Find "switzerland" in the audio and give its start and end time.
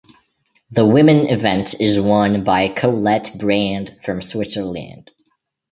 4.23-5.11